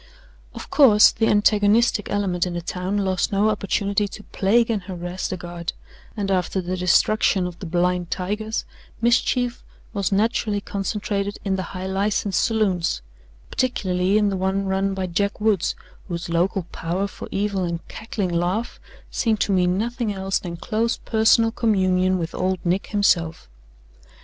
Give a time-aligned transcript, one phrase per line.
[0.55, 5.27] Of course, the antagonistic element in the town lost no opportunity to plague and harass
[5.27, 5.73] the Guard,
[6.17, 8.65] and after the destruction of the "blind tigers,"
[8.99, 13.03] mischief was naturally concentrated in the high license saloons
[13.51, 15.75] particularly in the one run by Jack Woods,
[16.07, 18.79] whose local power for evil and cackling laugh
[19.11, 23.47] seemed to mean nothing else than close personal communion with old Nick himself.